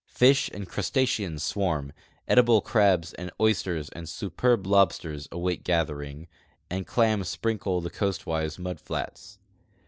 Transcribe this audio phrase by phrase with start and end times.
[0.09, 1.93] Fish and crustaceans swarm,
[2.27, 6.27] edible crabs and oysters and superb lobsters await gathering,
[6.71, 9.37] and clams sprinkle the coastwise mud flats.